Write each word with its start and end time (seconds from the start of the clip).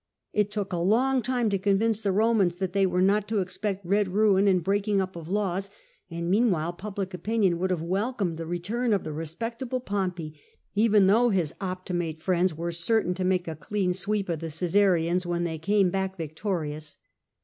It 0.33 0.49
took 0.49 0.73
a 0.73 0.79
long 0.79 1.21
time 1.21 1.51
to 1.51 1.59
convince 1.59 2.01
the 2.01 2.11
Romans 2.11 2.55
that 2.55 2.73
they 2.73 2.87
were 2.87 3.03
not 3.03 3.27
to 3.27 3.37
expect 3.37 3.85
red 3.85 4.07
ruin 4.07 4.47
and 4.47 4.59
the 4.61 4.63
breaking 4.63 4.99
up 4.99 5.15
of 5.15 5.29
laws," 5.29 5.69
and 6.09 6.27
meanwhile 6.27 6.73
public 6.73 7.13
opinion 7.13 7.59
would 7.59 7.69
have 7.69 7.83
welcomed 7.83 8.37
the 8.37 8.47
return 8.47 8.93
of 8.93 9.03
the 9.03 9.13
respectable 9.13 9.79
Pompey, 9.79 10.41
even 10.73 11.05
though 11.05 11.29
his 11.29 11.53
Optimat© 11.61 12.19
friends 12.19 12.55
wore 12.55 12.71
certain 12.71 13.13
to 13.13 13.23
make 13.23 13.47
a 13.47 13.55
clean 13.55 13.93
sweep 13.93 14.27
of 14.27 14.39
the 14.39 14.47
Caesarians 14.47 15.27
when 15.27 15.43
they 15.43 15.59
came 15.59 15.91
back 15.91 16.17
victorious. 16.17 16.97